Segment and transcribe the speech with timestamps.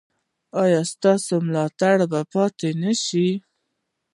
[0.63, 3.27] ایا ستاسو ملاتړ به پاتې نه شي؟